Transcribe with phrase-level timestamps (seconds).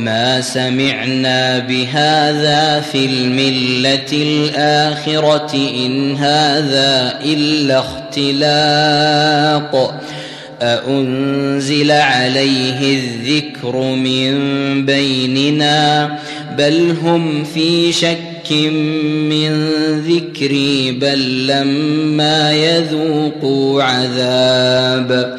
[0.00, 9.70] ما سمعنا بهذا في الملة الآخرة إن هذا إلا اختلاق.
[10.62, 14.32] أأنزل عليه الذكر من
[14.86, 16.18] بيننا؟
[16.58, 18.52] بل هم في شك
[19.30, 25.38] من ذكري بل لما يذوقوا عذاب.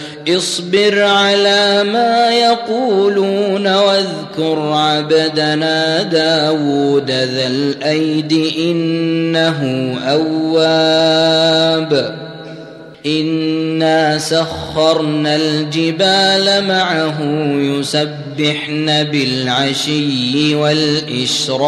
[0.27, 9.59] اصبر على ما يقولون واذكر عبدنا داود ذا الأيد إنه
[10.07, 11.41] أواب.
[13.05, 17.21] إنا سخرنا الجبال معه
[17.55, 21.61] يسبحن بالعشي والإشراق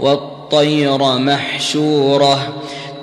[0.00, 2.54] والطير محشوره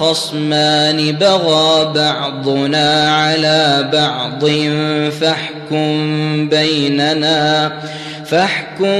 [0.00, 4.46] خصمان بغى بعضنا على بعض
[5.10, 7.72] فاحكم بيننا
[8.24, 8.94] فاحكم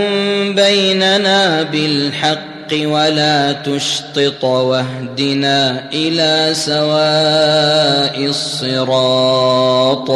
[0.55, 10.10] بيننا بالحق ولا تشطط واهدنا إلى سواء الصراط.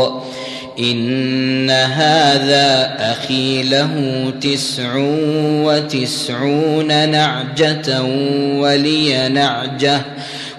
[0.78, 3.92] إن هذا أخي له
[4.40, 4.94] تسع
[5.64, 8.02] وتسعون نعجة
[8.58, 10.00] ولي نعجة.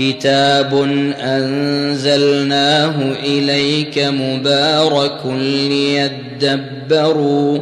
[0.00, 0.74] كتاب
[1.20, 2.94] أنزلناه
[3.24, 5.20] إليك مبارك
[5.68, 7.58] ليدبروا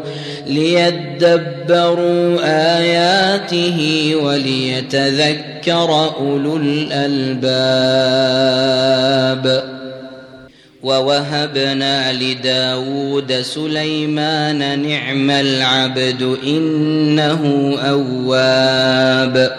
[0.47, 2.39] ليدبروا
[2.79, 7.79] آياته وليتذكر أولو الألباب.
[10.83, 19.59] ووهبنا لداود سليمان نعم العبد إنه أواب.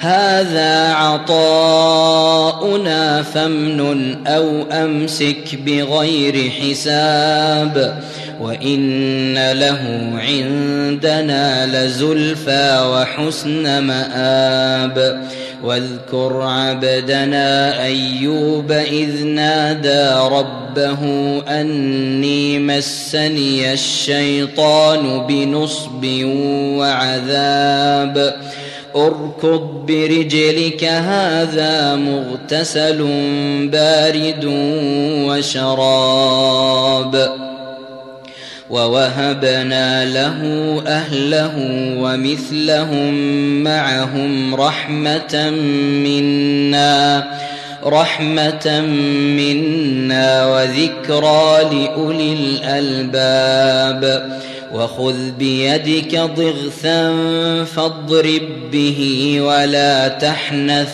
[0.00, 2.02] هذا عطاؤنا
[3.22, 8.02] فامنن أو أمسك بغير حساب
[8.40, 15.22] وإن له عندنا لزلفى وحسن مآب
[15.62, 20.98] واذكر عبدنا أيوب إذ نادى ربه
[21.48, 26.04] أني مسني الشيطان بنصب
[26.78, 28.36] وعذاب
[28.96, 32.98] اركض برجلك هذا مغتسل
[33.72, 34.44] بارد
[35.28, 37.30] وشراب.
[38.70, 40.38] ووهبنا له
[40.86, 41.52] أهله
[41.98, 43.14] ومثلهم
[43.64, 45.50] معهم رحمة
[46.04, 47.24] منا
[47.86, 48.80] رحمة
[49.36, 54.32] منا وذكرى لأولي الألباب.
[54.74, 57.14] وخذ بيدك ضغثا
[57.64, 60.92] فاضرب به ولا تحنث.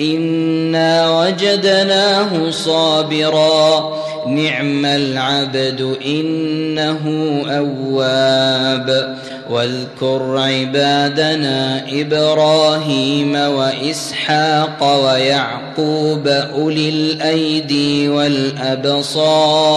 [0.00, 3.96] إنا وجدناه صابرا.
[4.26, 7.04] نعم العبد إنه
[7.48, 9.16] أواب.
[9.50, 19.76] واذكر عبادنا إبراهيم وإسحاق ويعقوب أولي الأيدي والأبصار.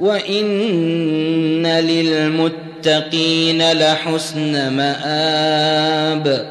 [0.00, 6.46] وإن للمتقين لحسن مآب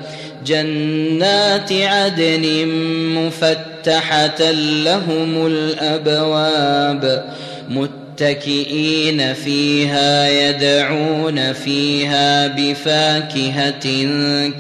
[0.46, 2.68] جنات عدن
[3.16, 4.52] مفتحة
[4.84, 7.24] لهم الأبواب
[7.70, 14.08] متكئين فيها يدعون فيها بفاكهة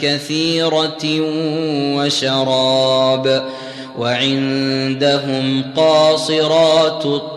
[0.01, 1.06] كثيرة
[1.96, 3.44] وشراب
[3.98, 7.37] وعندهم قاصرات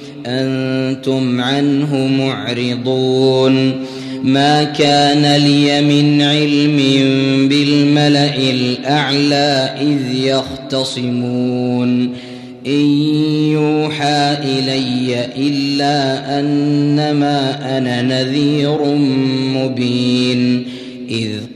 [0.25, 3.71] أنتم عنه معرضون.
[4.23, 6.77] ما كان لي من علم
[7.47, 12.09] بالملأ الأعلى إذ يختصمون.
[12.67, 12.85] إن
[13.51, 19.71] يوحى إلي إلا أنما أنا نذير مبين.
[19.71, 20.00] إذ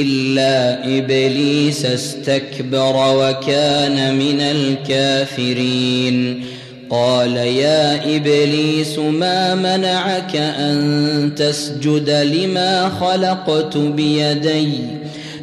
[0.00, 6.44] إلا إبليس استكبر وكان من الكافرين.
[6.90, 14.68] قال يا إبليس ما منعك أن تسجد لما خلقت بيدي؟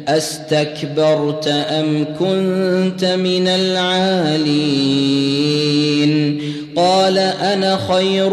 [0.08, 5.12] أستكبرت أم كنت من العالين؟
[6.76, 8.32] قال أنا خير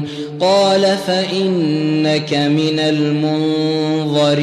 [0.41, 4.41] قال فإنك من المنظرين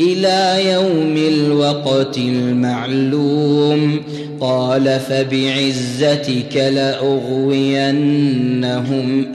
[0.00, 4.00] إلى يوم الوقت المعلوم
[4.40, 7.86] قال فبعزتك لأغوينهم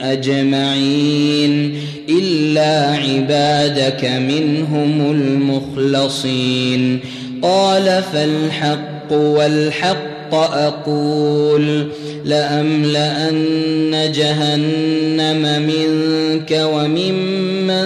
[0.00, 1.74] أجمعين
[2.08, 6.98] إلا عبادك منهم المخلصين
[7.42, 11.86] قال فالحق والحق أقول
[12.24, 17.82] لأملأن جهنم منك وممن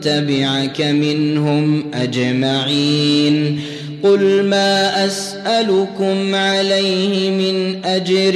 [0.00, 3.60] تبعك منهم أجمعين.
[4.02, 8.34] قل ما أسألكم عليه من أجر